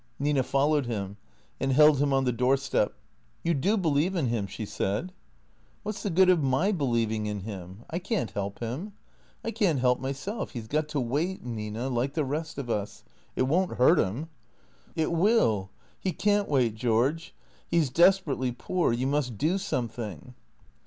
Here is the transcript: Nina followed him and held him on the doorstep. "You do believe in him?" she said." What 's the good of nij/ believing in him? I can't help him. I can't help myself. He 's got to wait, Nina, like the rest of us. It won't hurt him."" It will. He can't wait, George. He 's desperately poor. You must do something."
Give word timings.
Nina 0.17 0.41
followed 0.41 0.87
him 0.87 1.17
and 1.59 1.73
held 1.73 1.99
him 1.99 2.11
on 2.11 2.23
the 2.23 2.31
doorstep. 2.31 2.93
"You 3.43 3.53
do 3.53 3.77
believe 3.77 4.15
in 4.15 4.29
him?" 4.29 4.47
she 4.47 4.65
said." 4.65 5.13
What 5.83 5.93
's 5.93 6.01
the 6.01 6.09
good 6.09 6.27
of 6.27 6.39
nij/ 6.39 6.75
believing 6.75 7.27
in 7.27 7.41
him? 7.41 7.85
I 7.87 7.99
can't 7.99 8.31
help 8.31 8.61
him. 8.61 8.93
I 9.43 9.51
can't 9.51 9.77
help 9.77 9.99
myself. 9.99 10.53
He 10.53 10.59
's 10.59 10.65
got 10.65 10.87
to 10.87 10.99
wait, 10.99 11.45
Nina, 11.45 11.87
like 11.87 12.15
the 12.15 12.25
rest 12.25 12.57
of 12.57 12.67
us. 12.67 13.03
It 13.35 13.43
won't 13.43 13.73
hurt 13.77 13.99
him."" 13.99 14.29
It 14.95 15.11
will. 15.11 15.69
He 15.99 16.13
can't 16.13 16.49
wait, 16.49 16.73
George. 16.73 17.35
He 17.67 17.79
's 17.79 17.91
desperately 17.91 18.51
poor. 18.51 18.91
You 18.91 19.05
must 19.05 19.37
do 19.37 19.59
something." 19.59 20.33